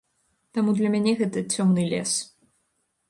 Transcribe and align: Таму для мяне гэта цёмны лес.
Таму 0.57 0.73
для 0.79 0.89
мяне 0.95 1.13
гэта 1.19 1.43
цёмны 1.57 1.85
лес. 1.93 2.11